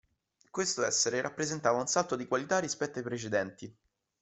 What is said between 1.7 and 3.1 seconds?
un salto di qualità rispetto ai